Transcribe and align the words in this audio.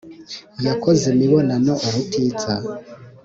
yakoze 0.65 1.03
imibonano 1.13 1.73
ubutitsa, 1.87 2.53